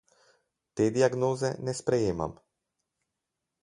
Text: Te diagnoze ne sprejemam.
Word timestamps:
Te 0.79 0.87
diagnoze 0.95 1.53
ne 1.69 1.77
sprejemam. 1.83 2.37